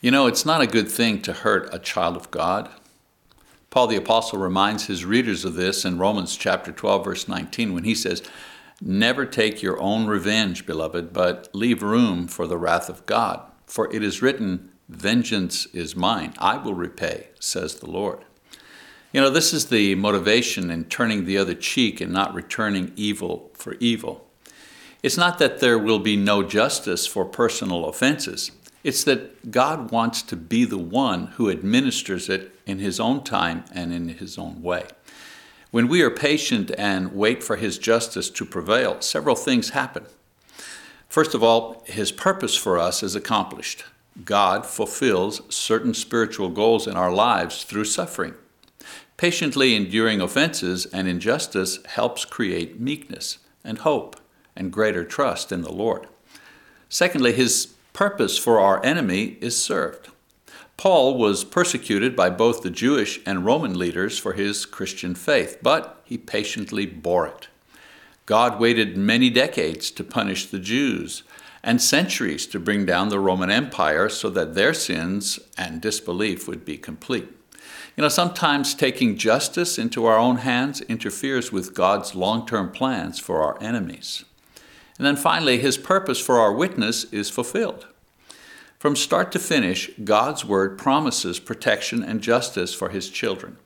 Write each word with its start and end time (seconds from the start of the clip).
You 0.00 0.10
know, 0.10 0.26
it's 0.26 0.44
not 0.44 0.60
a 0.60 0.66
good 0.66 0.90
thing 0.90 1.22
to 1.22 1.32
hurt 1.32 1.72
a 1.72 1.78
child 1.78 2.16
of 2.16 2.30
God. 2.30 2.68
Paul 3.70 3.86
the 3.86 3.96
Apostle 3.96 4.38
reminds 4.38 4.86
his 4.86 5.06
readers 5.06 5.44
of 5.44 5.54
this 5.54 5.86
in 5.86 5.98
Romans 5.98 6.36
chapter 6.36 6.70
12, 6.70 7.04
verse 7.04 7.28
19, 7.28 7.72
when 7.72 7.84
he 7.84 7.94
says, 7.94 8.22
Never 8.78 9.24
take 9.24 9.62
your 9.62 9.80
own 9.80 10.06
revenge, 10.06 10.66
beloved, 10.66 11.14
but 11.14 11.48
leave 11.54 11.82
room 11.82 12.28
for 12.28 12.46
the 12.46 12.58
wrath 12.58 12.90
of 12.90 13.06
God. 13.06 13.40
For 13.66 13.92
it 13.92 14.02
is 14.02 14.20
written, 14.20 14.70
Vengeance 14.90 15.64
is 15.72 15.96
mine, 15.96 16.34
I 16.38 16.58
will 16.58 16.74
repay, 16.74 17.28
says 17.40 17.76
the 17.76 17.90
Lord. 17.90 18.18
You 19.14 19.22
know, 19.22 19.30
this 19.30 19.54
is 19.54 19.68
the 19.68 19.94
motivation 19.94 20.70
in 20.70 20.84
turning 20.84 21.24
the 21.24 21.38
other 21.38 21.54
cheek 21.54 22.02
and 22.02 22.12
not 22.12 22.34
returning 22.34 22.92
evil 22.96 23.50
for 23.54 23.74
evil. 23.80 24.28
It's 25.02 25.16
not 25.16 25.38
that 25.38 25.60
there 25.60 25.78
will 25.78 26.00
be 26.00 26.16
no 26.16 26.42
justice 26.42 27.06
for 27.06 27.24
personal 27.24 27.86
offenses. 27.86 28.50
It's 28.86 29.02
that 29.02 29.50
God 29.50 29.90
wants 29.90 30.22
to 30.22 30.36
be 30.36 30.64
the 30.64 30.78
one 30.78 31.26
who 31.38 31.50
administers 31.50 32.28
it 32.28 32.52
in 32.66 32.78
His 32.78 33.00
own 33.00 33.24
time 33.24 33.64
and 33.72 33.92
in 33.92 34.10
His 34.10 34.38
own 34.38 34.62
way. 34.62 34.84
When 35.72 35.88
we 35.88 36.02
are 36.02 36.10
patient 36.10 36.70
and 36.78 37.12
wait 37.12 37.42
for 37.42 37.56
His 37.56 37.78
justice 37.78 38.30
to 38.30 38.44
prevail, 38.44 39.00
several 39.00 39.34
things 39.34 39.70
happen. 39.70 40.06
First 41.08 41.34
of 41.34 41.42
all, 41.42 41.82
His 41.86 42.12
purpose 42.12 42.56
for 42.56 42.78
us 42.78 43.02
is 43.02 43.16
accomplished. 43.16 43.82
God 44.24 44.64
fulfills 44.64 45.42
certain 45.52 45.92
spiritual 45.92 46.50
goals 46.50 46.86
in 46.86 46.96
our 46.96 47.12
lives 47.12 47.64
through 47.64 47.86
suffering. 47.86 48.34
Patiently 49.16 49.74
enduring 49.74 50.20
offenses 50.20 50.86
and 50.86 51.08
injustice 51.08 51.80
helps 51.86 52.24
create 52.24 52.78
meekness 52.78 53.38
and 53.64 53.78
hope 53.78 54.14
and 54.54 54.72
greater 54.72 55.04
trust 55.04 55.50
in 55.50 55.62
the 55.62 55.72
Lord. 55.72 56.06
Secondly, 56.88 57.32
His 57.32 57.74
purpose 57.96 58.36
for 58.36 58.60
our 58.60 58.84
enemy 58.84 59.38
is 59.40 59.56
served. 59.56 60.10
Paul 60.76 61.16
was 61.16 61.44
persecuted 61.44 62.14
by 62.14 62.28
both 62.28 62.60
the 62.60 62.68
Jewish 62.68 63.20
and 63.24 63.46
Roman 63.46 63.78
leaders 63.78 64.18
for 64.18 64.34
his 64.34 64.66
Christian 64.66 65.14
faith, 65.14 65.60
but 65.62 66.02
he 66.04 66.18
patiently 66.18 66.84
bore 66.84 67.26
it. 67.26 67.48
God 68.26 68.60
waited 68.60 68.98
many 68.98 69.30
decades 69.30 69.90
to 69.92 70.04
punish 70.04 70.44
the 70.44 70.58
Jews 70.58 71.22
and 71.62 71.80
centuries 71.80 72.46
to 72.48 72.60
bring 72.60 72.84
down 72.84 73.08
the 73.08 73.18
Roman 73.18 73.50
Empire 73.50 74.10
so 74.10 74.28
that 74.28 74.54
their 74.54 74.74
sins 74.74 75.38
and 75.56 75.80
disbelief 75.80 76.46
would 76.46 76.66
be 76.66 76.76
complete. 76.76 77.28
You 77.96 78.02
know, 78.02 78.10
sometimes 78.10 78.74
taking 78.74 79.16
justice 79.16 79.78
into 79.78 80.04
our 80.04 80.18
own 80.18 80.36
hands 80.36 80.82
interferes 80.82 81.50
with 81.50 81.72
God's 81.72 82.14
long 82.14 82.46
term 82.46 82.70
plans 82.72 83.18
for 83.18 83.42
our 83.42 83.56
enemies. 83.62 84.26
And 84.98 85.06
then 85.06 85.16
finally, 85.16 85.58
his 85.58 85.76
purpose 85.76 86.20
for 86.20 86.38
our 86.38 86.52
witness 86.52 87.04
is 87.12 87.30
fulfilled. 87.30 87.86
From 88.78 88.96
start 88.96 89.32
to 89.32 89.38
finish, 89.38 89.90
God's 90.04 90.44
word 90.44 90.78
promises 90.78 91.38
protection 91.38 92.02
and 92.02 92.20
justice 92.20 92.74
for 92.74 92.90
his 92.90 93.10
children. 93.10 93.56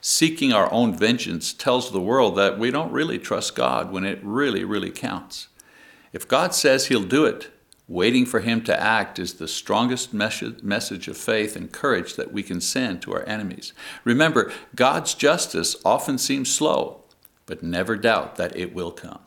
Seeking 0.00 0.52
our 0.52 0.72
own 0.72 0.96
vengeance 0.96 1.52
tells 1.52 1.90
the 1.90 2.00
world 2.00 2.36
that 2.36 2.58
we 2.58 2.70
don't 2.70 2.92
really 2.92 3.18
trust 3.18 3.54
God 3.54 3.92
when 3.92 4.04
it 4.04 4.18
really, 4.22 4.64
really 4.64 4.90
counts. 4.90 5.48
If 6.12 6.26
God 6.26 6.54
says 6.54 6.86
he'll 6.86 7.02
do 7.02 7.24
it, 7.24 7.50
waiting 7.86 8.24
for 8.24 8.40
him 8.40 8.62
to 8.62 8.80
act 8.80 9.18
is 9.18 9.34
the 9.34 9.48
strongest 9.48 10.14
message 10.14 11.08
of 11.08 11.16
faith 11.16 11.56
and 11.56 11.70
courage 11.70 12.14
that 12.14 12.32
we 12.32 12.42
can 12.42 12.60
send 12.60 13.02
to 13.02 13.12
our 13.12 13.26
enemies. 13.28 13.72
Remember, 14.04 14.50
God's 14.74 15.14
justice 15.14 15.76
often 15.84 16.16
seems 16.16 16.50
slow, 16.50 17.02
but 17.46 17.62
never 17.62 17.96
doubt 17.96 18.36
that 18.36 18.56
it 18.56 18.74
will 18.74 18.92
come. 18.92 19.20